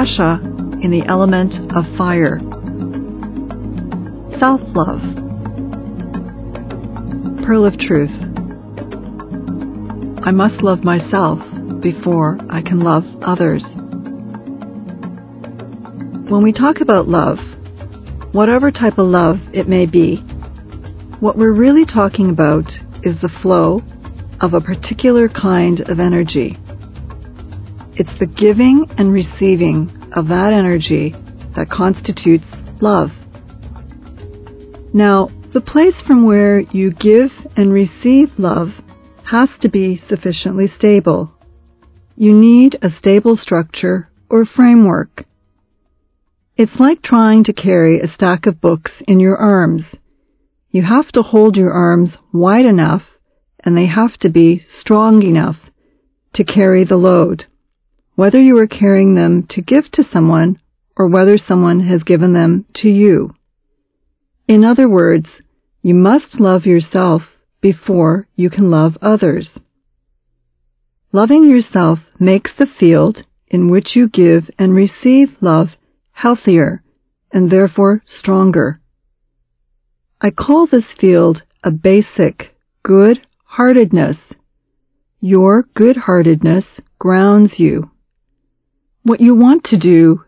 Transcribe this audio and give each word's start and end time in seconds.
Akasha 0.00 0.40
in 0.82 0.90
the 0.90 1.04
element 1.06 1.52
of 1.76 1.84
fire. 1.98 2.40
Self 4.40 4.60
love. 4.74 5.00
Pearl 7.44 7.66
of 7.66 7.78
Truth. 7.78 8.10
I 10.24 10.30
must 10.30 10.62
love 10.62 10.84
myself 10.84 11.38
before 11.82 12.38
I 12.48 12.62
can 12.62 12.80
love 12.80 13.04
others. 13.20 13.62
When 16.30 16.42
we 16.42 16.52
talk 16.54 16.80
about 16.80 17.06
love, 17.06 17.36
whatever 18.32 18.70
type 18.70 18.96
of 18.96 19.06
love 19.06 19.36
it 19.52 19.68
may 19.68 19.84
be, 19.84 20.16
what 21.20 21.36
we're 21.36 21.52
really 21.52 21.84
talking 21.84 22.30
about 22.30 22.64
is 23.02 23.20
the 23.20 23.30
flow 23.42 23.82
of 24.40 24.54
a 24.54 24.62
particular 24.62 25.28
kind 25.28 25.80
of 25.80 26.00
energy. 26.00 26.56
It's 28.00 28.18
the 28.18 28.24
giving 28.24 28.86
and 28.96 29.12
receiving 29.12 30.10
of 30.16 30.28
that 30.28 30.54
energy 30.54 31.14
that 31.54 31.68
constitutes 31.68 32.46
love. 32.80 33.10
Now, 34.94 35.28
the 35.52 35.60
place 35.60 36.00
from 36.06 36.24
where 36.24 36.60
you 36.60 36.92
give 36.92 37.30
and 37.58 37.70
receive 37.70 38.30
love 38.38 38.68
has 39.30 39.50
to 39.60 39.68
be 39.68 40.02
sufficiently 40.08 40.72
stable. 40.78 41.34
You 42.16 42.32
need 42.32 42.78
a 42.80 42.88
stable 42.98 43.36
structure 43.36 44.08
or 44.30 44.46
framework. 44.46 45.26
It's 46.56 46.80
like 46.80 47.02
trying 47.02 47.44
to 47.44 47.52
carry 47.52 48.00
a 48.00 48.08
stack 48.08 48.46
of 48.46 48.62
books 48.62 48.92
in 49.06 49.20
your 49.20 49.36
arms. 49.36 49.82
You 50.70 50.84
have 50.84 51.08
to 51.08 51.22
hold 51.22 51.54
your 51.54 51.74
arms 51.74 52.12
wide 52.32 52.64
enough 52.64 53.02
and 53.62 53.76
they 53.76 53.88
have 53.88 54.16
to 54.20 54.30
be 54.30 54.62
strong 54.80 55.22
enough 55.22 55.56
to 56.36 56.44
carry 56.44 56.84
the 56.84 56.96
load, 56.96 57.44
whether 58.20 58.38
you 58.38 58.58
are 58.58 58.66
carrying 58.66 59.14
them 59.14 59.46
to 59.48 59.62
give 59.62 59.90
to 59.90 60.04
someone 60.12 60.60
or 60.94 61.08
whether 61.08 61.38
someone 61.38 61.80
has 61.80 62.02
given 62.02 62.34
them 62.34 62.66
to 62.74 62.86
you. 62.86 63.34
In 64.46 64.62
other 64.62 64.86
words, 64.86 65.24
you 65.80 65.94
must 65.94 66.38
love 66.38 66.66
yourself 66.66 67.22
before 67.62 68.28
you 68.36 68.50
can 68.50 68.70
love 68.70 68.98
others. 69.00 69.48
Loving 71.12 71.44
yourself 71.44 71.98
makes 72.18 72.50
the 72.58 72.66
field 72.78 73.24
in 73.48 73.70
which 73.70 73.96
you 73.96 74.06
give 74.06 74.50
and 74.58 74.74
receive 74.74 75.28
love 75.40 75.68
healthier, 76.12 76.82
and 77.32 77.50
therefore 77.50 78.02
stronger. 78.06 78.82
I 80.20 80.28
call 80.30 80.66
this 80.66 80.84
field 81.00 81.42
a 81.64 81.70
basic 81.70 82.54
good 82.82 83.26
heartedness. 83.44 84.18
Your 85.22 85.62
good 85.74 85.96
heartedness 85.96 86.66
grounds 86.98 87.52
you. 87.56 87.90
What 89.02 89.22
you 89.22 89.34
want 89.34 89.64
to 89.64 89.78
do 89.78 90.24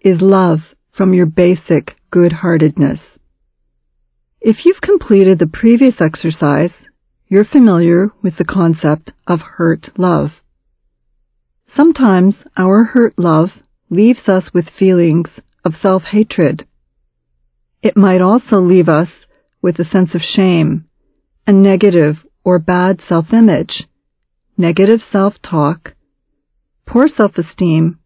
is 0.00 0.20
love 0.20 0.58
from 0.96 1.14
your 1.14 1.26
basic 1.26 1.96
good 2.10 2.32
heartedness. 2.32 2.98
If 4.40 4.64
you've 4.64 4.80
completed 4.80 5.38
the 5.38 5.46
previous 5.46 6.00
exercise, 6.00 6.72
you're 7.28 7.44
familiar 7.44 8.10
with 8.22 8.36
the 8.36 8.44
concept 8.44 9.12
of 9.28 9.40
hurt 9.40 9.96
love. 9.96 10.30
Sometimes 11.76 12.34
our 12.56 12.84
hurt 12.84 13.16
love 13.16 13.50
leaves 13.90 14.28
us 14.28 14.50
with 14.52 14.70
feelings 14.76 15.30
of 15.64 15.74
self-hatred. 15.80 16.66
It 17.80 17.96
might 17.96 18.20
also 18.20 18.58
leave 18.58 18.88
us 18.88 19.08
with 19.62 19.78
a 19.78 19.84
sense 19.84 20.16
of 20.16 20.20
shame, 20.20 20.88
a 21.46 21.52
negative 21.52 22.16
or 22.42 22.58
bad 22.58 23.00
self-image, 23.08 23.84
negative 24.56 25.00
self-talk, 25.12 25.94
poor 26.86 27.06
self-esteem, 27.08 28.00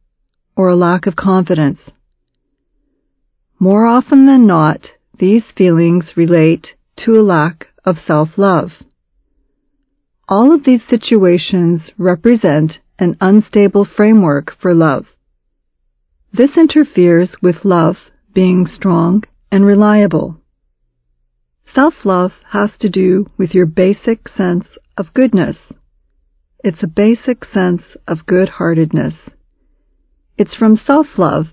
or 0.56 0.68
a 0.68 0.76
lack 0.76 1.06
of 1.06 1.16
confidence. 1.16 1.78
More 3.58 3.86
often 3.86 4.26
than 4.26 4.46
not, 4.46 4.80
these 5.18 5.44
feelings 5.56 6.12
relate 6.16 6.68
to 7.04 7.12
a 7.12 7.22
lack 7.22 7.68
of 7.84 7.96
self-love. 8.06 8.70
All 10.28 10.54
of 10.54 10.64
these 10.64 10.82
situations 10.88 11.90
represent 11.98 12.78
an 12.98 13.16
unstable 13.20 13.84
framework 13.84 14.52
for 14.60 14.74
love. 14.74 15.06
This 16.32 16.56
interferes 16.56 17.30
with 17.42 17.64
love 17.64 17.96
being 18.32 18.66
strong 18.66 19.24
and 19.50 19.66
reliable. 19.66 20.40
Self-love 21.74 22.32
has 22.50 22.70
to 22.80 22.88
do 22.88 23.26
with 23.36 23.54
your 23.54 23.66
basic 23.66 24.28
sense 24.28 24.66
of 24.96 25.12
goodness. 25.14 25.56
It's 26.62 26.82
a 26.82 26.86
basic 26.86 27.44
sense 27.44 27.82
of 28.06 28.26
good-heartedness. 28.26 29.14
It's 30.40 30.56
from 30.56 30.80
self-love 30.86 31.48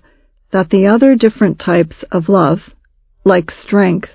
that 0.50 0.70
the 0.70 0.86
other 0.86 1.14
different 1.14 1.58
types 1.58 1.96
of 2.10 2.30
love, 2.30 2.60
like 3.22 3.50
strength, 3.50 4.08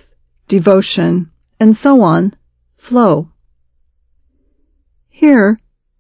devotion, 0.50 1.30
and 1.60 1.78
so 1.84 2.02
on, 2.02 2.36
flow. 2.90 3.30
Here, 5.10 5.60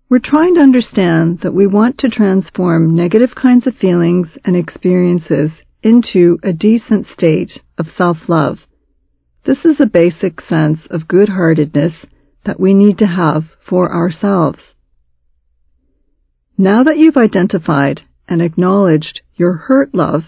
we're 0.09 0.17
trying 0.17 0.55
to 0.55 0.61
understand 0.61 1.41
that 1.43 1.53
we 1.53 1.67
want 1.67 1.99
to 1.99 2.09
transform 2.09 2.95
negative 2.95 3.35
kinds 3.39 3.67
of 3.67 3.75
feelings 3.75 4.29
and 4.43 4.55
experiences 4.55 5.51
into 5.83 6.39
a 6.41 6.51
decent 6.51 7.05
state 7.13 7.51
of 7.77 7.85
self-love. 7.95 8.57
This 9.45 9.63
is 9.65 9.79
a 9.79 9.85
basic 9.85 10.41
sense 10.41 10.79
of 10.89 11.07
good-heartedness 11.07 11.93
that 12.43 12.59
we 12.59 12.73
need 12.73 12.97
to 12.97 13.05
have 13.05 13.43
for 13.69 13.93
ourselves. 13.93 14.57
Now 16.57 16.81
that 16.81 16.97
you've 16.97 17.17
identified 17.17 18.01
and 18.27 18.41
acknowledged 18.41 19.21
your 19.35 19.53
hurt 19.53 19.93
love 19.93 20.23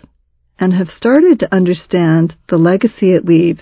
and 0.60 0.74
have 0.74 0.90
started 0.96 1.40
to 1.40 1.54
understand 1.54 2.36
the 2.50 2.58
legacy 2.58 3.12
it 3.14 3.26
leaves, 3.26 3.62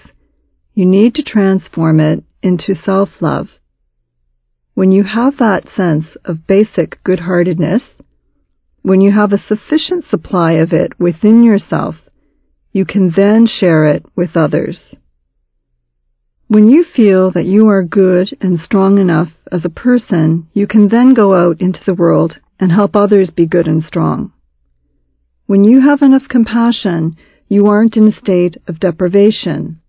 you 0.73 0.85
need 0.85 1.16
to 1.16 1.23
transform 1.23 1.99
it 1.99 2.23
into 2.41 2.75
self-love. 2.83 3.47
When 4.73 4.91
you 4.91 5.03
have 5.03 5.38
that 5.38 5.67
sense 5.75 6.05
of 6.25 6.47
basic 6.47 7.03
good-heartedness, 7.03 7.83
when 8.81 9.01
you 9.01 9.11
have 9.11 9.31
a 9.31 9.43
sufficient 9.47 10.05
supply 10.09 10.53
of 10.53 10.73
it 10.73 10.99
within 10.99 11.43
yourself, 11.43 11.95
you 12.72 12.85
can 12.85 13.13
then 13.16 13.47
share 13.47 13.85
it 13.85 14.03
with 14.16 14.35
others. 14.35 14.79
When 16.47 16.69
you 16.69 16.83
feel 16.83 17.31
that 17.31 17.45
you 17.45 17.67
are 17.69 17.83
good 17.83 18.35
and 18.41 18.59
strong 18.59 18.97
enough 18.97 19.29
as 19.51 19.61
a 19.63 19.69
person, 19.69 20.49
you 20.53 20.67
can 20.67 20.89
then 20.89 21.13
go 21.13 21.33
out 21.33 21.61
into 21.61 21.79
the 21.85 21.93
world 21.93 22.39
and 22.59 22.72
help 22.72 22.96
others 22.96 23.30
be 23.30 23.47
good 23.47 23.68
and 23.68 23.84
strong. 23.84 24.31
When 25.46 25.64
you 25.64 25.81
have 25.81 26.02
enough 26.02 26.28
compassion, 26.30 27.18
you 27.47 27.68
aren't 27.68 27.97
in 27.97 28.08
a 28.08 28.19
state 28.19 28.58
of 28.68 28.80
deprivation. 28.80 29.81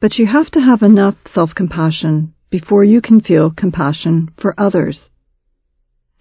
But 0.00 0.16
you 0.16 0.26
have 0.26 0.50
to 0.52 0.60
have 0.60 0.82
enough 0.82 1.16
self-compassion 1.34 2.34
before 2.50 2.84
you 2.84 3.00
can 3.00 3.20
feel 3.20 3.50
compassion 3.50 4.28
for 4.40 4.54
others. 4.58 4.98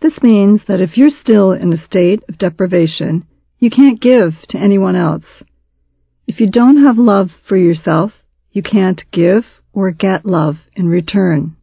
This 0.01 0.13
means 0.21 0.61
that 0.67 0.81
if 0.81 0.97
you're 0.97 1.21
still 1.21 1.51
in 1.51 1.71
a 1.71 1.85
state 1.85 2.21
of 2.27 2.37
deprivation, 2.37 3.25
you 3.59 3.69
can't 3.69 4.01
give 4.01 4.33
to 4.49 4.57
anyone 4.57 4.95
else. 4.95 5.23
If 6.27 6.39
you 6.39 6.49
don't 6.49 6.83
have 6.83 6.97
love 6.97 7.29
for 7.47 7.55
yourself, 7.55 8.11
you 8.51 8.63
can't 8.63 9.01
give 9.11 9.43
or 9.71 9.91
get 9.91 10.25
love 10.25 10.55
in 10.75 10.87
return. 10.87 11.55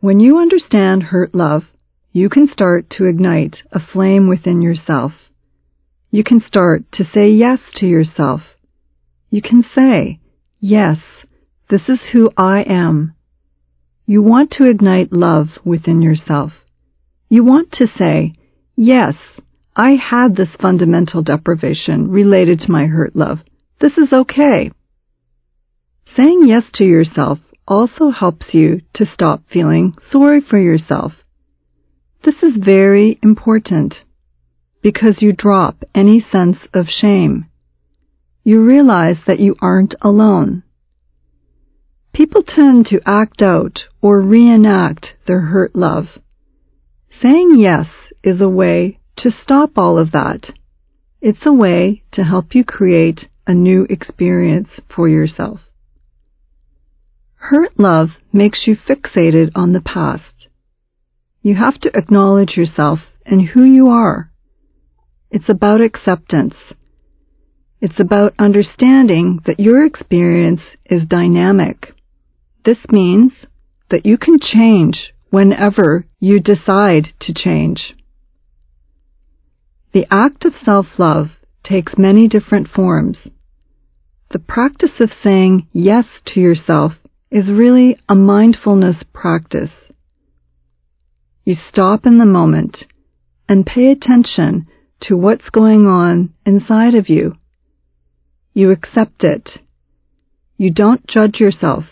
When 0.00 0.20
you 0.20 0.38
understand 0.38 1.04
hurt 1.04 1.34
love, 1.34 1.62
you 2.18 2.28
can 2.28 2.48
start 2.52 2.90
to 2.90 3.04
ignite 3.04 3.58
a 3.70 3.78
flame 3.78 4.28
within 4.28 4.60
yourself. 4.60 5.12
You 6.10 6.24
can 6.24 6.42
start 6.44 6.82
to 6.94 7.04
say 7.04 7.30
yes 7.30 7.60
to 7.76 7.86
yourself. 7.86 8.40
You 9.30 9.40
can 9.40 9.62
say, 9.76 10.18
yes, 10.58 10.98
this 11.70 11.82
is 11.88 12.00
who 12.12 12.30
I 12.36 12.64
am. 12.66 13.14
You 14.04 14.22
want 14.22 14.50
to 14.52 14.68
ignite 14.68 15.12
love 15.12 15.46
within 15.64 16.02
yourself. 16.02 16.52
You 17.28 17.44
want 17.44 17.70
to 17.74 17.86
say, 17.96 18.34
yes, 18.74 19.14
I 19.76 19.92
had 19.92 20.34
this 20.34 20.48
fundamental 20.60 21.22
deprivation 21.22 22.10
related 22.10 22.60
to 22.60 22.72
my 22.72 22.86
hurt 22.86 23.14
love. 23.14 23.38
This 23.80 23.92
is 23.96 24.12
okay. 24.12 24.72
Saying 26.16 26.40
yes 26.46 26.64
to 26.74 26.84
yourself 26.84 27.38
also 27.68 28.10
helps 28.10 28.46
you 28.52 28.80
to 28.94 29.06
stop 29.06 29.42
feeling 29.52 29.94
sorry 30.10 30.40
for 30.40 30.58
yourself. 30.58 31.12
This 32.24 32.42
is 32.42 32.64
very 32.64 33.18
important 33.22 33.94
because 34.82 35.22
you 35.22 35.32
drop 35.32 35.84
any 35.94 36.20
sense 36.20 36.56
of 36.74 36.86
shame. 36.88 37.46
You 38.44 38.64
realize 38.64 39.18
that 39.26 39.40
you 39.40 39.54
aren't 39.60 39.94
alone. 40.00 40.62
People 42.12 42.42
tend 42.42 42.86
to 42.86 43.00
act 43.06 43.42
out 43.42 43.84
or 44.00 44.20
reenact 44.20 45.14
their 45.26 45.40
hurt 45.40 45.76
love. 45.76 46.06
Saying 47.22 47.56
yes 47.56 47.86
is 48.24 48.40
a 48.40 48.48
way 48.48 48.98
to 49.18 49.30
stop 49.30 49.72
all 49.76 49.98
of 49.98 50.12
that. 50.12 50.52
It's 51.20 51.46
a 51.46 51.52
way 51.52 52.02
to 52.12 52.24
help 52.24 52.54
you 52.54 52.64
create 52.64 53.28
a 53.46 53.54
new 53.54 53.86
experience 53.88 54.68
for 54.94 55.08
yourself. 55.08 55.60
Hurt 57.34 57.78
love 57.78 58.10
makes 58.32 58.66
you 58.66 58.76
fixated 58.76 59.50
on 59.54 59.72
the 59.72 59.80
past. 59.80 60.37
You 61.48 61.54
have 61.54 61.80
to 61.80 61.90
acknowledge 61.94 62.58
yourself 62.58 62.98
and 63.24 63.40
who 63.40 63.64
you 63.64 63.88
are. 63.88 64.30
It's 65.30 65.48
about 65.48 65.80
acceptance. 65.80 66.54
It's 67.80 67.98
about 67.98 68.34
understanding 68.38 69.40
that 69.46 69.58
your 69.58 69.86
experience 69.86 70.60
is 70.84 71.06
dynamic. 71.06 71.94
This 72.66 72.76
means 72.90 73.32
that 73.88 74.04
you 74.04 74.18
can 74.18 74.38
change 74.38 75.14
whenever 75.30 76.04
you 76.20 76.38
decide 76.38 77.14
to 77.20 77.32
change. 77.32 77.94
The 79.94 80.06
act 80.10 80.44
of 80.44 80.52
self-love 80.62 81.28
takes 81.64 81.96
many 81.96 82.28
different 82.28 82.68
forms. 82.68 83.16
The 84.32 84.38
practice 84.38 85.00
of 85.00 85.08
saying 85.24 85.66
yes 85.72 86.04
to 86.26 86.40
yourself 86.40 86.92
is 87.30 87.48
really 87.48 87.96
a 88.06 88.14
mindfulness 88.14 88.96
practice. 89.14 89.70
You 91.48 91.56
stop 91.70 92.04
in 92.04 92.18
the 92.18 92.26
moment 92.26 92.76
and 93.48 93.64
pay 93.64 93.90
attention 93.90 94.66
to 95.04 95.16
what's 95.16 95.48
going 95.48 95.86
on 95.86 96.34
inside 96.44 96.94
of 96.94 97.08
you. 97.08 97.38
You 98.52 98.70
accept 98.70 99.24
it. 99.24 99.48
You 100.58 100.70
don't 100.70 101.06
judge 101.06 101.40
yourself. 101.40 101.84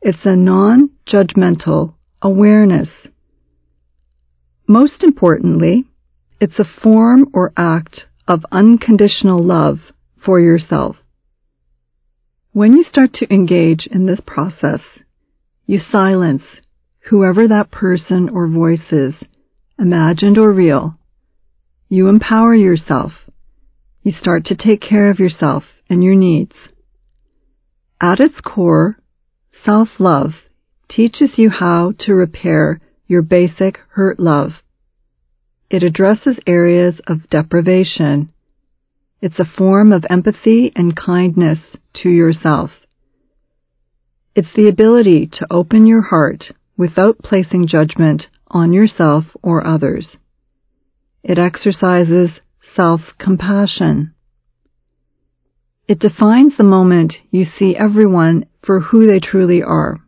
It's 0.00 0.24
a 0.24 0.34
non-judgmental 0.34 1.96
awareness. 2.22 2.88
Most 4.66 5.02
importantly, 5.02 5.84
it's 6.40 6.58
a 6.58 6.80
form 6.82 7.26
or 7.34 7.52
act 7.58 8.06
of 8.26 8.46
unconditional 8.50 9.44
love 9.44 9.80
for 10.24 10.40
yourself. 10.40 10.96
When 12.52 12.72
you 12.72 12.84
start 12.84 13.12
to 13.16 13.30
engage 13.30 13.86
in 13.86 14.06
this 14.06 14.20
process, 14.26 14.80
you 15.66 15.78
silence 15.92 16.44
whoever 17.08 17.48
that 17.48 17.70
person 17.70 18.28
or 18.28 18.48
voice 18.48 18.92
is, 18.92 19.14
imagined 19.78 20.38
or 20.38 20.52
real. 20.52 20.98
You 21.88 22.08
empower 22.08 22.54
yourself. 22.54 23.12
You 24.02 24.12
start 24.12 24.46
to 24.46 24.56
take 24.56 24.80
care 24.80 25.10
of 25.10 25.18
yourself 25.18 25.64
and 25.88 26.02
your 26.02 26.14
needs. 26.14 26.54
At 28.00 28.20
its 28.20 28.40
core, 28.40 28.98
self-love 29.64 30.32
teaches 30.88 31.30
you 31.36 31.50
how 31.50 31.92
to 32.00 32.12
repair 32.12 32.80
your 33.06 33.22
basic 33.22 33.78
hurt 33.90 34.18
love 34.18 34.52
it 35.68 35.82
addresses 35.82 36.38
areas 36.46 37.00
of 37.06 37.28
deprivation. 37.28 38.32
It's 39.20 39.38
a 39.38 39.44
form 39.44 39.92
of 39.92 40.04
empathy 40.08 40.72
and 40.76 40.96
kindness 40.96 41.58
to 42.02 42.08
yourself. 42.08 42.70
It's 44.34 44.52
the 44.54 44.68
ability 44.68 45.30
to 45.38 45.46
open 45.50 45.86
your 45.86 46.02
heart 46.02 46.44
without 46.76 47.18
placing 47.18 47.66
judgment 47.66 48.26
on 48.48 48.72
yourself 48.72 49.24
or 49.42 49.66
others. 49.66 50.06
It 51.22 51.38
exercises 51.38 52.30
self-compassion. 52.74 54.14
It 55.88 55.98
defines 55.98 56.56
the 56.56 56.64
moment 56.64 57.14
you 57.30 57.46
see 57.58 57.76
everyone 57.76 58.46
for 58.64 58.80
who 58.80 59.06
they 59.06 59.20
truly 59.20 59.62
are. 59.62 60.00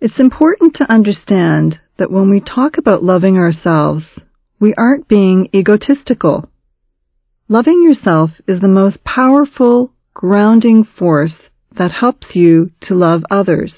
It's 0.00 0.20
important 0.20 0.76
to 0.76 0.92
understand 0.92 1.80
that 1.98 2.10
when 2.10 2.30
we 2.30 2.40
talk 2.40 2.78
about 2.78 3.02
loving 3.02 3.36
ourselves, 3.36 4.04
we 4.60 4.74
aren't 4.74 5.08
being 5.08 5.48
egotistical. 5.54 6.48
Loving 7.48 7.82
yourself 7.82 8.30
is 8.46 8.60
the 8.60 8.68
most 8.68 9.02
powerful, 9.04 9.92
grounding 10.14 10.84
force 10.84 11.34
that 11.76 11.90
helps 11.90 12.28
you 12.34 12.70
to 12.82 12.94
love 12.94 13.22
others. 13.30 13.74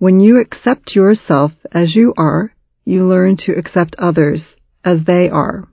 When 0.00 0.18
you 0.18 0.40
accept 0.40 0.96
yourself 0.96 1.52
as 1.70 1.94
you 1.94 2.12
are, 2.16 2.52
you 2.84 3.04
learn 3.04 3.36
to 3.44 3.52
accept 3.52 3.94
others 3.96 4.40
as 4.84 5.04
they 5.06 5.28
are. 5.28 5.68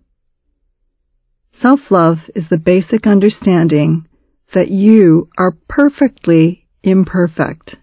Self-love 1.60 2.18
is 2.36 2.44
the 2.48 2.60
basic 2.60 3.08
understanding 3.08 4.08
that 4.54 4.70
you 4.70 5.30
are 5.40 5.58
perfectly 5.68 6.68
imperfect 6.84 7.78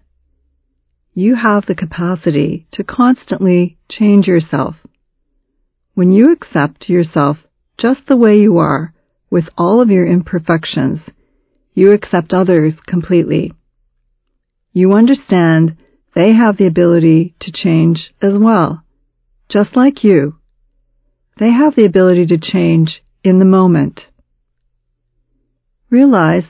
you 1.17 1.35
have 1.35 1.65
the 1.65 1.75
capacity 1.75 2.67
to 2.73 2.83
constantly 2.83 3.77
change 3.89 4.27
yourself. 4.27 4.75
When 5.93 6.11
you 6.11 6.33
accept 6.33 6.89
yourself 6.89 7.37
just 7.79 8.01
the 8.07 8.17
way 8.17 8.35
you 8.35 8.57
are, 8.57 8.93
with 9.31 9.45
all 9.57 9.81
of 9.81 9.89
your 9.89 10.05
imperfections, 10.05 10.99
you 11.73 11.93
accept 11.93 12.33
others 12.33 12.73
completely. 12.85 13.53
You 14.73 14.91
understand 14.93 15.77
they 16.15 16.33
have 16.33 16.57
the 16.57 16.65
ability 16.65 17.35
to 17.41 17.51
change 17.51 18.11
as 18.21 18.33
well, 18.37 18.83
just 19.49 19.75
like 19.75 20.03
you. 20.03 20.37
They 21.37 21.51
have 21.51 21.75
the 21.75 21.85
ability 21.85 22.27
to 22.27 22.37
change 22.37 23.03
in 23.23 23.39
the 23.39 23.45
moment. 23.45 23.99
Realize 25.89 26.45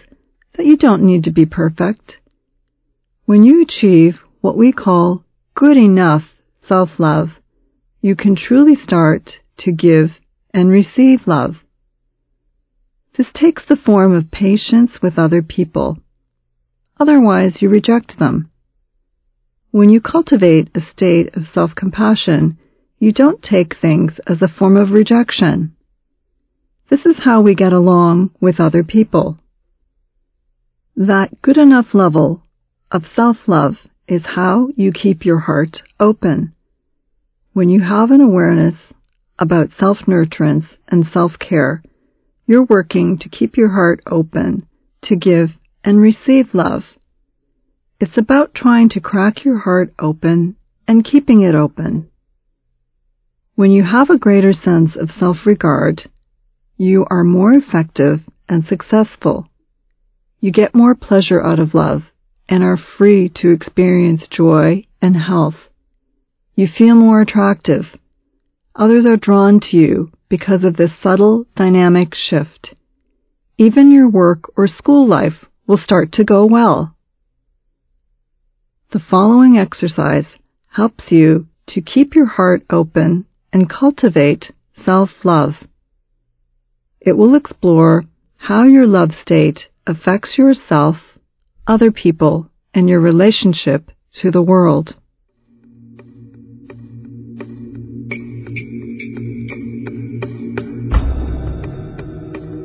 that 0.56 0.66
you 0.68 0.78
don't 0.78 1.04
need 1.04 1.24
to 1.24 1.32
be 1.32 1.48
perfect. 1.48 2.14
When 3.26 3.44
you 3.44 3.64
achieve 3.64 4.20
what 4.42 4.58
we 4.58 4.72
call 4.72 5.26
good 5.56 5.78
enough 5.78 6.22
self-love, 6.68 7.30
you 8.02 8.16
can 8.16 8.36
truly 8.36 8.76
start 8.76 9.32
to 9.60 9.72
give 9.72 10.12
and 10.54 10.70
receive 10.70 11.22
love. 11.26 11.56
This 13.18 13.28
takes 13.34 13.64
the 13.68 13.78
form 13.78 14.14
of 14.14 14.30
patience 14.30 14.92
with 15.02 15.18
other 15.18 15.42
people. 15.42 15.98
Otherwise, 17.00 17.58
you 17.62 17.70
reject 17.70 18.20
them. 18.20 18.52
When 19.76 19.90
you 19.90 20.00
cultivate 20.00 20.70
a 20.74 20.80
state 20.94 21.36
of 21.36 21.50
self-compassion, 21.54 22.58
you 22.98 23.12
don't 23.12 23.44
take 23.44 23.76
things 23.76 24.14
as 24.26 24.42
a 24.42 24.48
form 24.48 24.78
of 24.78 24.92
rejection. 24.92 25.76
This 26.90 27.06
is 27.06 27.18
how 27.26 27.42
we 27.42 27.56
get 27.56 27.74
along 27.74 28.32
with 28.40 28.62
other 28.62 28.86
people. 28.86 29.38
That 30.96 31.42
good 31.42 31.58
enough 31.58 31.88
level 31.94 32.44
of 32.90 33.04
self-love 33.18 33.74
is 34.08 34.22
how 34.24 34.70
you 34.78 34.94
keep 34.94 35.26
your 35.26 35.40
heart 35.40 35.82
open. 36.00 36.56
When 37.52 37.68
you 37.68 37.82
have 37.82 38.12
an 38.12 38.22
awareness 38.22 38.76
about 39.38 39.72
self-nurturance 39.78 40.68
and 40.88 41.06
self-care, 41.12 41.84
you're 42.48 42.66
working 42.70 43.18
to 43.20 43.28
keep 43.28 43.58
your 43.58 43.74
heart 43.74 44.00
open 44.10 44.70
to 45.04 45.18
give 45.18 45.50
and 45.84 46.00
receive 46.00 46.54
love. 46.54 46.84
It's 47.98 48.18
about 48.18 48.54
trying 48.54 48.90
to 48.90 49.00
crack 49.00 49.46
your 49.46 49.60
heart 49.60 49.94
open 50.00 50.58
and 50.86 51.06
keeping 51.06 51.42
it 51.42 51.56
open. 51.56 52.10
When 53.56 53.72
you 53.72 53.84
have 53.84 54.10
a 54.10 54.18
greater 54.18 54.52
sense 54.52 54.98
of 55.00 55.12
self-regard, 55.18 56.10
you 56.78 57.06
are 57.10 57.24
more 57.24 57.54
effective 57.54 58.20
and 58.50 58.66
successful. 58.66 59.48
You 60.42 60.52
get 60.52 60.76
more 60.76 60.94
pleasure 60.94 61.42
out 61.42 61.60
of 61.60 61.74
love 61.74 62.04
and 62.50 62.64
are 62.64 62.78
free 62.98 63.32
to 63.38 63.52
experience 63.52 64.28
joy 64.30 64.86
and 65.02 65.16
health. 65.16 65.56
You 66.54 66.68
feel 66.68 66.96
more 66.96 67.22
attractive. 67.22 67.86
Others 68.76 69.06
are 69.10 69.18
drawn 69.18 69.62
to 69.62 69.78
you 69.78 70.12
because 70.28 70.66
of 70.66 70.76
this 70.76 70.92
subtle 71.02 71.46
dynamic 71.56 72.14
shift. 72.14 72.76
Even 73.58 73.90
your 73.90 74.10
work 74.10 74.52
or 74.58 74.68
school 74.68 75.08
life 75.08 75.46
will 75.66 75.78
start 75.78 76.12
to 76.14 76.26
go 76.26 76.46
well. 76.46 76.95
The 78.96 79.02
following 79.12 79.58
exercise 79.58 80.24
helps 80.70 81.04
you 81.10 81.48
to 81.68 81.82
keep 81.82 82.16
your 82.16 82.28
heart 82.28 82.64
open 82.70 83.26
and 83.52 83.70
cultivate 83.70 84.54
self-love. 84.86 85.56
It 87.02 87.18
will 87.18 87.36
explore 87.36 88.06
how 88.38 88.64
your 88.64 88.88
love 88.88 89.10
state 89.22 89.60
affects 89.86 90.38
yourself 90.38 90.96
other 91.68 91.92
people, 91.92 92.50
and 92.74 92.88
your 92.88 93.02
relationship 93.02 93.92
to 94.22 94.32
the 94.32 94.42
world. 94.42 94.96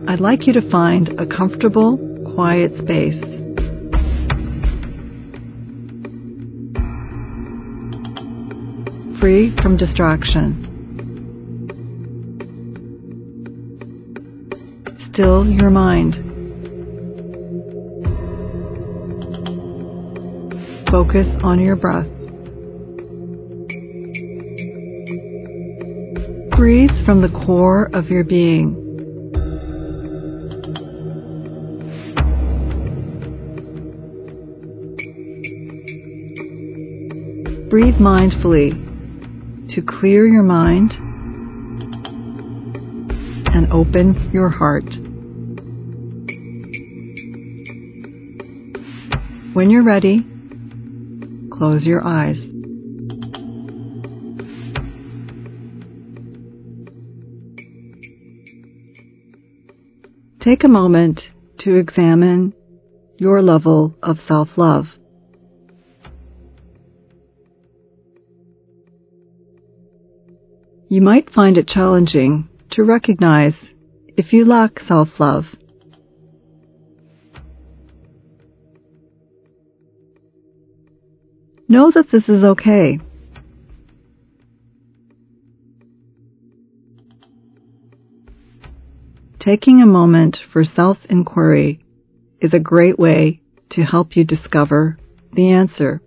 I'd 0.07 0.21
like 0.21 0.47
you 0.47 0.53
to 0.53 0.71
find 0.71 1.09
a 1.19 1.27
comfortable, 1.27 1.99
quiet 2.37 2.71
space. 2.85 3.30
From 9.71 9.77
distraction. 9.77 10.67
Still 15.13 15.47
your 15.47 15.71
mind. 15.71 16.15
Focus 20.91 21.27
on 21.45 21.61
your 21.61 21.77
breath. 21.77 22.09
Breathe 26.57 26.91
from 27.07 27.23
the 27.23 27.31
core 27.47 27.91
of 27.95 28.07
your 28.07 28.25
being. 28.25 28.75
Breathe 37.71 37.95
mindfully 37.95 38.90
to 39.75 39.83
clear 39.83 40.27
your 40.27 40.43
mind 40.43 40.93
and 43.55 43.73
open 43.73 44.31
your 44.33 44.49
heart. 44.49 44.85
When 49.55 49.71
you're 49.71 49.85
ready, 49.85 50.25
close 51.53 51.85
your 51.85 52.07
eyes. 52.07 52.37
Take 60.43 60.65
a 60.65 60.69
moment 60.69 61.21
to 61.61 61.77
examine 61.77 62.55
your 63.19 63.43
level 63.43 63.95
of 64.03 64.17
self-love. 64.27 64.87
You 70.93 71.01
might 71.01 71.33
find 71.33 71.57
it 71.57 71.69
challenging 71.69 72.49
to 72.73 72.83
recognize 72.83 73.55
if 74.17 74.33
you 74.33 74.45
lack 74.45 74.81
self-love. 74.89 75.45
Know 81.69 81.93
that 81.95 82.11
this 82.11 82.25
is 82.29 82.43
okay. 82.43 82.99
Taking 89.39 89.81
a 89.81 89.87
moment 89.87 90.39
for 90.53 90.65
self-inquiry 90.65 91.85
is 92.41 92.53
a 92.53 92.59
great 92.59 92.99
way 92.99 93.43
to 93.71 93.83
help 93.83 94.17
you 94.17 94.25
discover 94.25 94.99
the 95.33 95.53
answer. 95.53 96.03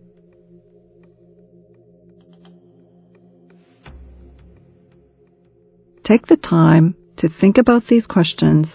Take 6.06 6.28
the 6.28 6.36
time 6.36 6.96
to 7.18 7.30
think 7.30 7.58
about 7.58 7.88
these 7.88 8.06
questions 8.06 8.68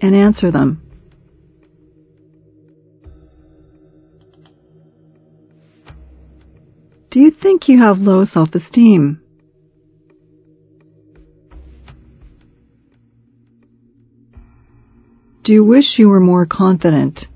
and 0.00 0.14
answer 0.14 0.50
them. 0.50 0.80
Do 7.12 7.20
you 7.20 7.30
think 7.30 7.68
you 7.68 7.80
have 7.80 7.98
low 7.98 8.26
self-esteem? 8.26 9.20
Do 15.44 15.52
you 15.52 15.64
wish 15.64 15.96
you 15.96 16.08
were 16.08 16.18
more 16.18 16.44
confident? 16.44 17.26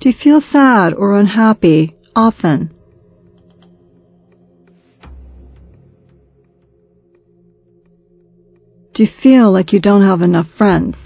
Do 0.00 0.08
you 0.08 0.14
feel 0.22 0.42
sad 0.52 0.92
or 0.92 1.18
unhappy 1.18 1.96
often? 2.14 2.74
Do 8.94 9.02
you 9.04 9.08
feel 9.22 9.50
like 9.50 9.72
you 9.72 9.80
don't 9.80 10.02
have 10.02 10.20
enough 10.20 10.48
friends? 10.58 10.96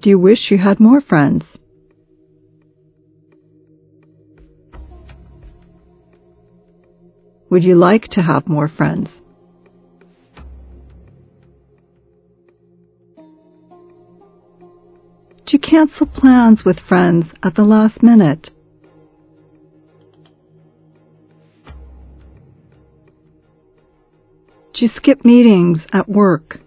Do 0.00 0.08
you 0.08 0.18
wish 0.18 0.50
you 0.50 0.56
had 0.56 0.80
more 0.80 1.02
friends? 1.02 1.44
Would 7.50 7.64
you 7.64 7.74
like 7.74 8.04
to 8.12 8.22
have 8.22 8.46
more 8.46 8.68
friends? 8.68 9.08
Do 15.44 15.52
you 15.52 15.58
cancel 15.58 16.06
plans 16.06 16.62
with 16.64 16.78
friends 16.88 17.26
at 17.42 17.54
the 17.54 17.62
last 17.62 18.02
minute? 18.02 18.50
Do 24.78 24.84
you 24.84 24.92
skip 24.94 25.24
meetings 25.24 25.80
at 25.92 26.08
work? 26.08 26.60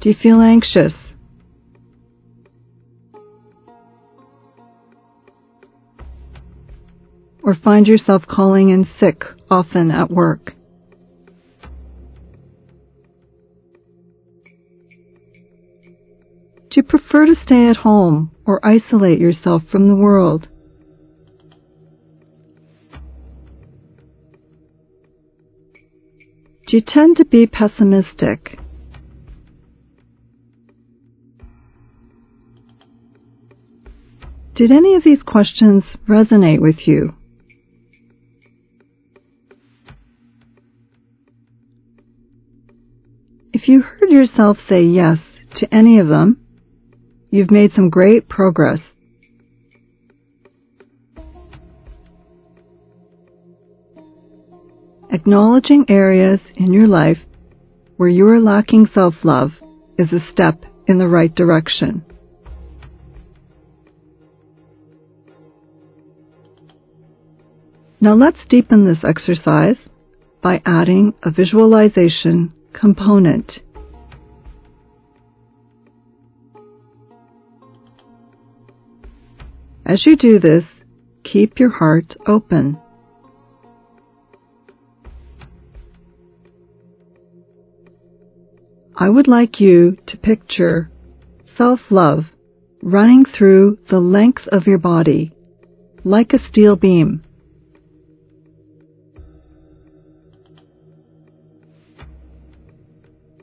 Do 0.00 0.08
you 0.08 0.14
feel 0.22 0.40
anxious? 0.40 0.94
Or 7.42 7.54
find 7.54 7.86
yourself 7.86 8.22
calling 8.26 8.70
in 8.70 8.88
sick 8.98 9.22
often 9.50 9.90
at 9.90 10.10
work? 10.10 10.54
Do 16.70 16.76
you 16.76 16.82
prefer 16.82 17.26
to 17.26 17.34
stay 17.44 17.68
at 17.68 17.76
home 17.76 18.30
or 18.46 18.64
isolate 18.64 19.18
yourself 19.18 19.64
from 19.70 19.88
the 19.88 19.94
world? 19.94 20.48
Do 26.66 26.76
you 26.76 26.82
tend 26.84 27.16
to 27.18 27.24
be 27.24 27.46
pessimistic? 27.46 28.58
Did 34.56 34.72
any 34.72 34.94
of 34.96 35.04
these 35.04 35.22
questions 35.22 35.84
resonate 36.08 36.60
with 36.60 36.88
you? 36.88 37.14
If 43.52 43.68
you 43.68 43.82
heard 43.82 44.10
yourself 44.10 44.58
say 44.68 44.82
yes 44.82 45.18
to 45.56 45.72
any 45.72 46.00
of 46.00 46.08
them, 46.08 46.40
you've 47.30 47.50
made 47.50 47.72
some 47.74 47.90
great 47.90 48.28
progress. 48.28 48.80
Acknowledging 55.16 55.86
areas 55.88 56.40
in 56.56 56.74
your 56.74 56.86
life 56.86 57.16
where 57.96 58.10
you 58.10 58.28
are 58.28 58.38
lacking 58.38 58.86
self-love 58.92 59.52
is 59.96 60.12
a 60.12 60.20
step 60.30 60.62
in 60.86 60.98
the 60.98 61.08
right 61.08 61.34
direction. 61.34 62.04
Now 67.98 68.12
let's 68.12 68.36
deepen 68.50 68.84
this 68.84 69.02
exercise 69.08 69.78
by 70.42 70.60
adding 70.66 71.14
a 71.22 71.30
visualization 71.30 72.52
component. 72.74 73.52
As 79.86 80.04
you 80.04 80.14
do 80.14 80.38
this, 80.38 80.64
keep 81.24 81.58
your 81.58 81.70
heart 81.70 82.14
open. 82.26 82.78
I 88.98 89.10
would 89.10 89.28
like 89.28 89.60
you 89.60 89.98
to 90.06 90.16
picture 90.16 90.90
self-love 91.58 92.24
running 92.82 93.24
through 93.26 93.78
the 93.90 93.98
length 93.98 94.46
of 94.50 94.66
your 94.66 94.78
body 94.78 95.34
like 96.02 96.32
a 96.32 96.48
steel 96.48 96.76
beam. 96.76 97.22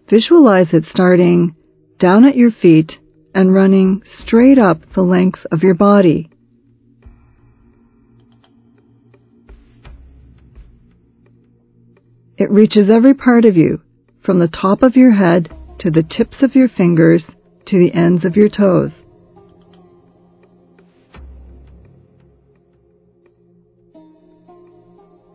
Visualize 0.10 0.74
it 0.74 0.86
starting 0.90 1.56
down 2.00 2.26
at 2.26 2.36
your 2.36 2.52
feet 2.52 2.94
and 3.36 3.54
running 3.54 4.02
straight 4.20 4.58
up 4.58 4.80
the 4.96 5.02
length 5.02 5.40
of 5.52 5.62
your 5.62 5.76
body. 5.76 6.30
It 12.38 12.50
reaches 12.50 12.90
every 12.92 13.14
part 13.14 13.46
of 13.46 13.56
you, 13.56 13.82
from 14.24 14.40
the 14.40 14.48
top 14.48 14.82
of 14.82 14.96
your 14.96 15.14
head 15.14 15.50
to 15.80 15.92
the 15.92 16.04
tips 16.04 16.38
of 16.42 16.56
your 16.56 16.70
fingers 16.70 17.24
to 17.66 17.78
the 17.78 17.94
ends 17.94 18.26
of 18.26 18.36
your 18.36 18.50
toes. 18.50 18.92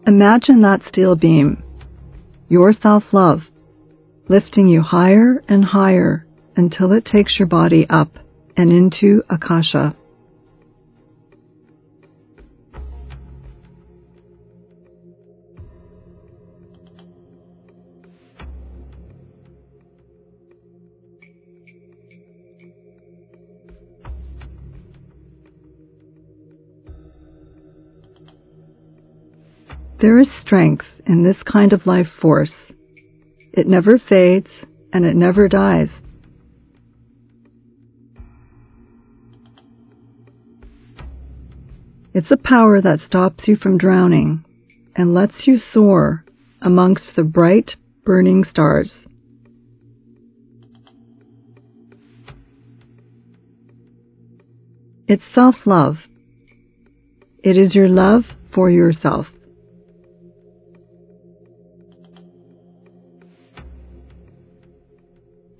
Imagine 0.06 0.62
that 0.62 0.80
steel 0.88 1.16
beam, 1.16 1.62
your 2.48 2.72
self-love, 2.72 3.40
lifting 4.28 4.66
you 4.66 4.80
higher 4.80 5.42
and 5.48 5.62
higher 5.66 6.26
until 6.56 6.92
it 6.92 7.04
takes 7.04 7.38
your 7.38 7.46
body 7.46 7.86
up 7.90 8.08
and 8.56 8.70
into 8.70 9.22
Akasha. 9.28 9.94
There 30.00 30.20
is 30.20 30.28
strength 30.40 30.86
in 31.06 31.24
this 31.24 31.42
kind 31.42 31.72
of 31.72 31.86
life 31.86 32.06
force. 32.22 32.52
It 33.52 33.66
never 33.66 33.98
fades 33.98 34.46
and 34.92 35.04
it 35.04 35.16
never 35.16 35.48
dies. 35.48 35.88
It's 42.14 42.30
a 42.30 42.36
power 42.36 42.80
that 42.80 43.00
stops 43.06 43.48
you 43.48 43.56
from 43.56 43.76
drowning 43.76 44.44
and 44.94 45.14
lets 45.14 45.46
you 45.46 45.58
soar 45.72 46.24
amongst 46.62 47.16
the 47.16 47.24
bright, 47.24 47.72
burning 48.04 48.44
stars. 48.44 48.90
It's 55.08 55.22
self 55.34 55.56
love. 55.64 55.96
It 57.42 57.56
is 57.56 57.74
your 57.74 57.88
love 57.88 58.24
for 58.54 58.70
yourself. 58.70 59.26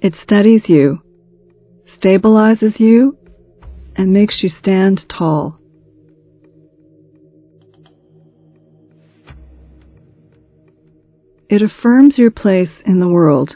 It 0.09 0.15
steadies 0.23 0.63
you, 0.69 1.03
stabilizes 2.03 2.81
you, 2.81 3.19
and 3.95 4.11
makes 4.11 4.43
you 4.43 4.49
stand 4.49 5.05
tall. 5.07 5.61
It 11.51 11.61
affirms 11.61 12.17
your 12.17 12.31
place 12.31 12.71
in 12.87 13.01
the 13.01 13.09
world. 13.11 13.55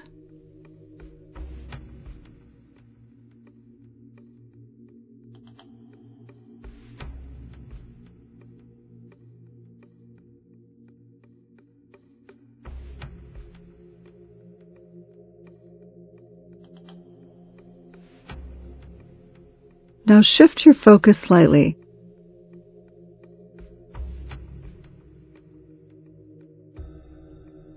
Now 20.13 20.21
shift 20.21 20.67
your 20.67 20.75
focus 20.75 21.17
slightly. 21.27 21.79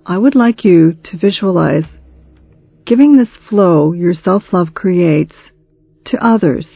I 0.06 0.18
would 0.18 0.36
like 0.36 0.65
you 0.65 0.98
to 1.06 1.18
visualize 1.18 1.86
giving 2.86 3.15
this 3.15 3.30
flow 3.50 3.94
your 3.94 4.13
self 4.13 4.44
love 4.51 4.74
creates 4.74 5.34
to 6.08 6.18
others. 6.18 6.68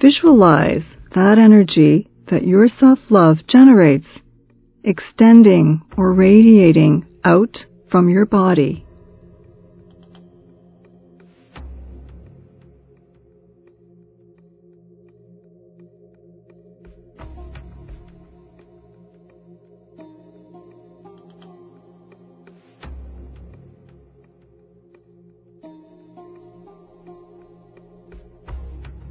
Visualize 0.00 0.84
that 1.16 1.38
energy 1.38 2.08
that 2.28 2.46
your 2.46 2.68
self 2.68 3.00
love 3.08 3.38
generates 3.48 4.06
extending 4.84 5.82
or 5.96 6.14
radiating 6.14 7.04
out 7.24 7.56
from 7.90 8.08
your 8.08 8.26
body. 8.26 8.86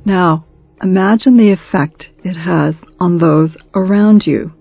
Now, 0.09 0.43
imagine 0.81 1.37
the 1.37 1.51
effect 1.51 2.07
it 2.23 2.33
has 2.33 2.73
on 2.99 3.19
those 3.19 3.51
around 3.75 4.23
you. 4.25 4.51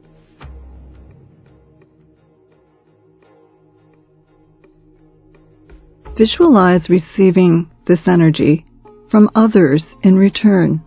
Visualize 6.18 6.90
receiving 6.90 7.70
this 7.87 8.01
energy 8.07 8.66
from 9.11 9.31
others 9.35 9.83
in 10.03 10.16
return. 10.16 10.83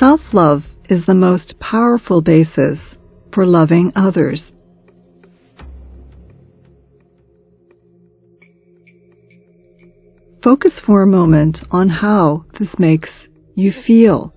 Self 0.00 0.20
love 0.32 0.62
is 0.88 1.04
the 1.04 1.12
most 1.12 1.56
powerful 1.60 2.22
basis 2.22 2.78
for 3.34 3.44
loving 3.44 3.92
others. 3.94 4.40
Focus 10.42 10.72
for 10.86 11.02
a 11.02 11.06
moment 11.06 11.58
on 11.72 11.88
how 11.88 12.44
this 12.58 12.68
makes 12.78 13.10
you 13.56 13.72
feel. 13.86 14.32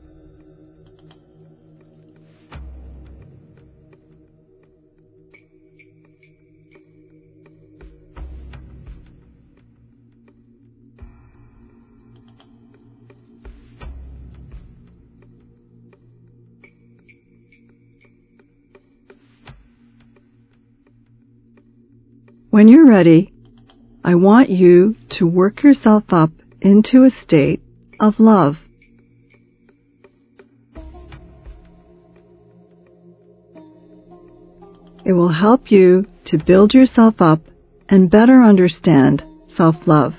When 22.50 22.68
you're 22.68 22.88
ready, 22.88 23.32
I 24.04 24.16
want 24.16 24.50
you 24.50 24.96
to 25.22 25.28
work 25.28 25.62
yourself 25.62 26.04
up 26.10 26.32
into 26.62 27.04
a 27.04 27.12
state 27.24 27.62
of 28.00 28.16
love. 28.18 28.56
It 35.06 35.14
will 35.14 35.32
help 35.32 35.70
you 35.72 36.08
to 36.26 36.40
build 36.44 36.74
yourself 36.74 37.22
up 37.22 37.42
and 37.88 38.10
better 38.10 38.42
understand 38.42 39.22
self 39.56 39.76
love. 39.86 40.14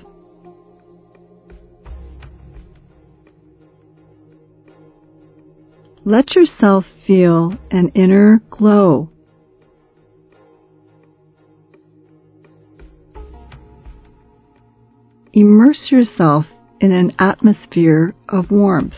Let 6.04 6.36
yourself 6.36 6.84
feel 7.08 7.58
an 7.72 7.88
inner 7.96 8.40
glow 8.50 9.11
immerse 15.32 15.88
yourself 15.90 16.46
in 16.80 16.92
an 16.92 17.12
atmosphere 17.18 18.14
of 18.28 18.50
warmth. 18.50 18.94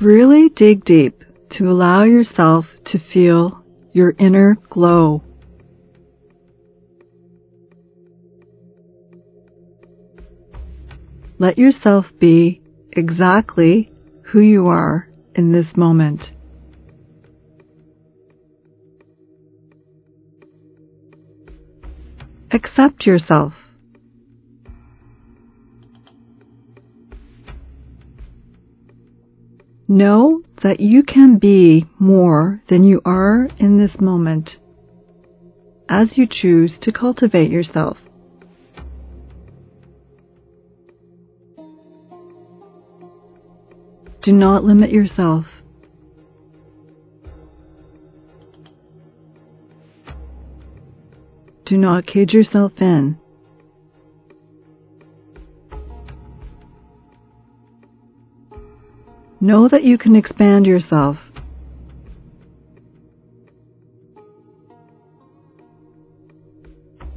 Really 0.00 0.48
dig 0.48 0.84
deep 0.84 1.22
to 1.52 1.70
allow 1.70 2.02
yourself 2.02 2.64
to 2.86 2.98
feel 3.12 3.64
your 3.92 4.14
inner 4.18 4.56
glow. 4.68 5.22
Let 11.38 11.58
yourself 11.58 12.06
be 12.18 12.60
exactly 12.90 13.92
who 14.32 14.40
you 14.40 14.66
are 14.66 15.08
in 15.34 15.52
this 15.52 15.76
moment. 15.76 16.20
Accept 22.52 23.06
yourself. 23.06 23.54
Know 29.88 30.42
that 30.62 30.80
you 30.80 31.02
can 31.02 31.38
be 31.38 31.86
more 31.98 32.62
than 32.68 32.84
you 32.84 33.00
are 33.04 33.48
in 33.58 33.78
this 33.78 34.00
moment 34.00 34.50
as 35.88 36.16
you 36.16 36.26
choose 36.30 36.72
to 36.82 36.92
cultivate 36.92 37.50
yourself. 37.50 37.96
Do 44.22 44.32
not 44.32 44.62
limit 44.62 44.90
yourself. 44.90 45.46
Do 51.72 51.78
not 51.78 52.06
cage 52.06 52.34
yourself 52.34 52.72
in. 52.82 53.18
Know 59.40 59.68
that 59.68 59.82
you 59.82 59.96
can 59.96 60.14
expand 60.14 60.66
yourself. 60.66 61.16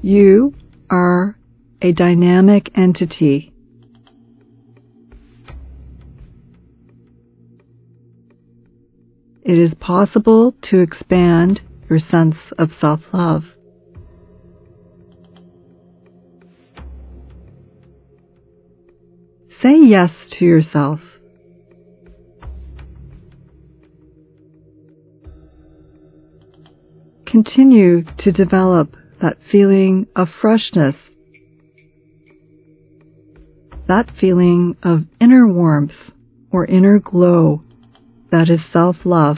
You 0.02 0.54
are 0.90 1.38
a 1.82 1.92
dynamic 1.92 2.72
entity. 2.78 3.52
It 9.44 9.58
is 9.58 9.74
possible 9.82 10.56
to 10.70 10.80
expand 10.80 11.60
your 11.90 12.00
sense 12.00 12.38
of 12.58 12.70
self 12.80 13.02
love. 13.12 13.44
Say 19.66 19.80
yes 19.82 20.12
to 20.34 20.46
yourself. 20.46 21.00
Continue 27.26 28.04
to 28.20 28.32
develop 28.32 28.96
that 29.24 29.38
feeling 29.52 30.06
of 30.16 30.28
freshness, 30.40 30.94
that 33.88 34.12
feeling 34.22 34.78
of 34.84 35.06
inner 35.20 35.48
warmth 35.48 35.94
or 36.52 36.68
inner 36.68 37.00
glow 37.00 37.64
that 38.32 38.52
is 38.52 38.60
self 38.72 38.98
love. 39.04 39.38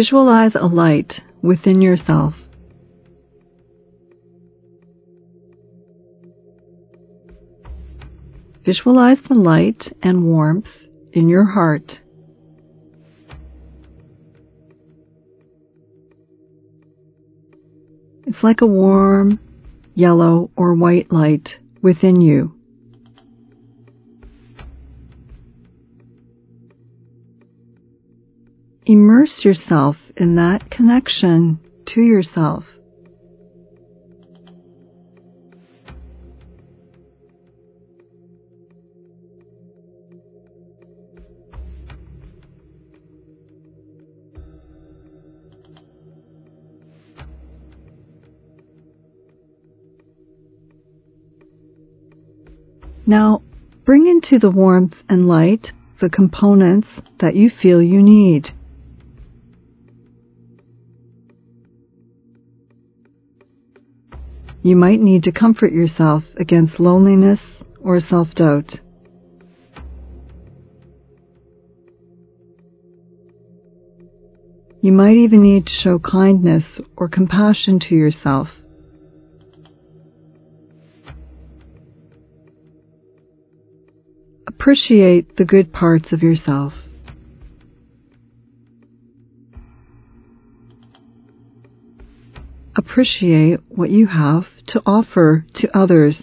Visualize 0.00 0.52
a 0.54 0.64
light 0.64 1.12
within 1.42 1.82
yourself. 1.82 2.32
Visualize 8.64 9.18
the 9.28 9.34
light 9.34 9.92
and 10.02 10.24
warmth 10.24 10.64
in 11.12 11.28
your 11.28 11.44
heart. 11.44 11.92
It's 18.24 18.42
like 18.42 18.62
a 18.62 18.66
warm 18.66 19.38
yellow 19.94 20.50
or 20.56 20.74
white 20.76 21.12
light 21.12 21.46
within 21.82 22.22
you. 22.22 22.58
Immerse 28.90 29.44
yourself 29.44 29.94
in 30.16 30.34
that 30.34 30.68
connection 30.68 31.60
to 31.86 32.00
yourself. 32.00 32.64
Now, 53.06 53.42
bring 53.84 54.08
into 54.08 54.40
the 54.40 54.50
warmth 54.50 54.96
and 55.08 55.28
light 55.28 55.68
the 56.00 56.10
components 56.10 56.88
that 57.20 57.36
you 57.36 57.50
feel 57.62 57.80
you 57.80 58.02
need. 58.02 58.48
You 64.62 64.76
might 64.76 65.00
need 65.00 65.22
to 65.22 65.32
comfort 65.32 65.72
yourself 65.72 66.24
against 66.36 66.78
loneliness 66.78 67.40
or 67.80 67.98
self 68.00 68.34
doubt. 68.34 68.80
You 74.82 74.92
might 74.92 75.14
even 75.14 75.42
need 75.42 75.66
to 75.66 75.72
show 75.72 75.98
kindness 75.98 76.64
or 76.96 77.08
compassion 77.08 77.80
to 77.88 77.94
yourself. 77.94 78.48
Appreciate 84.46 85.36
the 85.36 85.44
good 85.44 85.72
parts 85.72 86.12
of 86.12 86.22
yourself. 86.22 86.74
Appreciate 92.90 93.60
what 93.68 93.90
you 93.90 94.06
have 94.06 94.44
to 94.66 94.82
offer 94.84 95.46
to 95.54 95.78
others. 95.78 96.16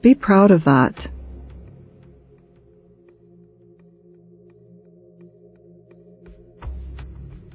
Be 0.00 0.14
proud 0.14 0.52
of 0.52 0.64
that. 0.64 0.94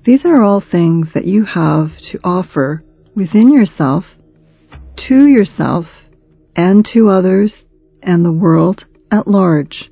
These 0.06 0.21
are 0.25 0.41
all 0.41 0.62
things 0.62 1.08
that 1.13 1.25
you 1.25 1.45
have 1.45 1.89
to 2.12 2.19
offer 2.23 2.84
within 3.15 3.51
yourself, 3.51 4.06
to 5.08 5.27
yourself, 5.27 5.86
and 6.56 6.86
to 6.93 7.10
others 7.10 7.53
and 8.01 8.25
the 8.25 8.32
world 8.32 8.86
at 9.12 9.27
large. 9.27 9.89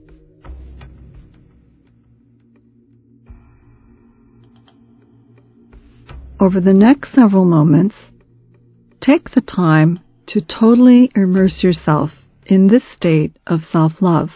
Over 6.38 6.60
the 6.60 6.74
next 6.74 7.14
several 7.14 7.46
moments, 7.46 7.96
take 9.02 9.32
the 9.32 9.42
time 9.42 10.00
to 10.28 10.42
totally 10.42 11.10
immerse 11.16 11.64
yourself 11.64 12.12
in 12.46 12.68
this 12.68 12.84
state 12.96 13.38
of 13.48 13.62
self 13.72 13.94
love. 14.02 14.30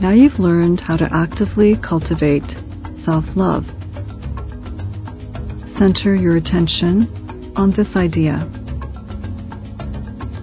Now 0.00 0.12
you've 0.12 0.38
learned 0.38 0.80
how 0.80 0.96
to 0.96 1.06
actively 1.12 1.76
cultivate 1.76 2.48
self 3.04 3.24
love. 3.36 3.64
Center 5.78 6.14
your 6.14 6.36
attention 6.36 7.52
on 7.54 7.74
this 7.76 7.88
idea. 7.94 8.48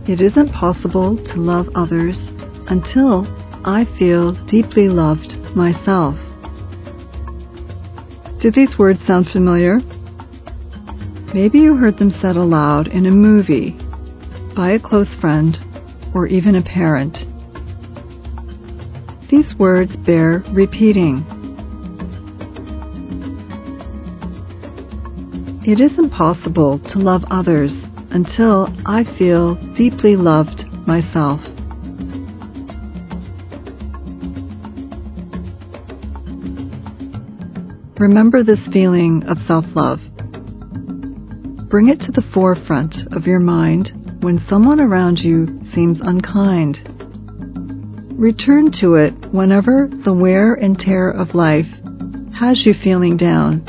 It 0.08 0.22
isn't 0.22 0.54
possible 0.54 1.18
to 1.18 1.42
love 1.42 1.70
others 1.74 2.16
until 2.70 3.26
I 3.66 3.86
feel 3.98 4.34
deeply 4.46 4.90
loved 4.90 5.34
myself. 5.56 6.16
Do 8.42 8.52
these 8.52 8.78
words 8.78 9.00
sound 9.08 9.28
familiar? 9.34 9.80
Maybe 11.34 11.58
you 11.58 11.76
heard 11.76 11.98
them 11.98 12.14
said 12.22 12.36
aloud 12.36 12.88
in 12.88 13.08
a 13.08 13.12
movie, 13.12 13.72
by 14.56 14.72
a 14.72 14.80
close 14.80 15.14
friend, 15.20 15.58
or 16.14 16.28
even 16.28 16.56
a 16.56 16.62
parent. 16.62 17.18
These 19.30 19.54
words 19.60 19.94
bear 20.06 20.42
repeating. 20.54 21.26
It 25.66 25.82
is 25.82 25.92
impossible 26.00 26.80
to 26.94 27.00
love 27.00 27.24
others 27.30 27.72
until 28.10 28.68
I 28.86 29.04
feel 29.18 29.56
deeply 29.76 30.16
loved 30.16 30.64
myself. 30.88 31.42
Remember 38.00 38.44
this 38.44 38.60
feeling 38.72 39.24
of 39.28 39.38
self 39.46 39.66
love. 39.76 40.00
Bring 41.70 41.90
it 41.90 42.00
to 42.00 42.14
the 42.14 42.24
forefront 42.34 42.96
of 43.12 43.28
your 43.28 43.40
mind 43.40 43.92
when 44.22 44.42
someone 44.48 44.80
around 44.80 45.18
you 45.20 45.60
seems 45.76 45.98
unkind 46.02 46.97
Return 48.18 48.72
to 48.82 48.96
it 48.96 49.14
whenever 49.32 49.88
the 50.04 50.12
wear 50.12 50.56
and 50.56 50.76
tear 50.76 51.12
of 51.12 51.36
life 51.36 51.68
has 52.40 52.64
you 52.66 52.74
feeling 52.84 53.16
down. 53.16 53.62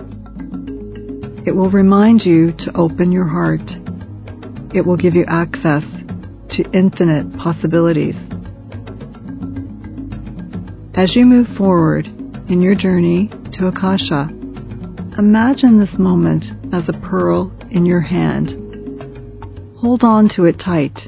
It 1.47 1.53
will 1.53 1.71
remind 1.71 2.23
you 2.23 2.53
to 2.61 2.75
open 2.75 3.13
your 3.13 3.29
heart. 3.29 3.61
It 4.75 4.87
will 4.87 4.97
give 4.97 5.15
you 5.15 5.27
access 5.29 5.83
to 6.53 6.71
infinite 6.73 7.37
possibilities. 7.37 8.15
As 10.97 11.15
you 11.15 11.27
move 11.27 11.49
forward 11.59 12.07
in 12.49 12.63
your 12.63 12.75
journey 12.75 13.29
to 13.53 13.67
Akasha, 13.67 14.31
imagine 15.19 15.79
this 15.79 15.99
moment 15.99 16.45
as 16.73 16.89
a 16.89 16.99
pearl 17.07 17.55
in 17.71 17.85
your 17.85 18.01
hand. 18.01 18.49
Hold 19.83 20.03
on 20.03 20.31
to 20.37 20.45
it 20.45 20.57
tight. 20.59 20.99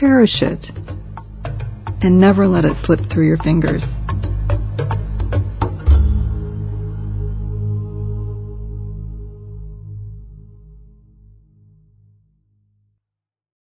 Cherish 0.00 0.40
it. 0.40 0.87
And 2.00 2.20
never 2.20 2.46
let 2.46 2.64
it 2.64 2.76
slip 2.84 3.00
through 3.12 3.26
your 3.26 3.38
fingers. 3.38 3.82